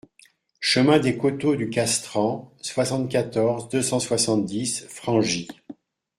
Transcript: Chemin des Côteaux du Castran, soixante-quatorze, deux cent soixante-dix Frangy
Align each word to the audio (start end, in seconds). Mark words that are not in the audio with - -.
Chemin 0.61 0.97
des 0.97 1.15
Côteaux 1.15 1.55
du 1.55 1.69
Castran, 1.69 2.51
soixante-quatorze, 2.59 3.69
deux 3.69 3.83
cent 3.83 3.99
soixante-dix 3.99 4.87
Frangy 4.89 5.47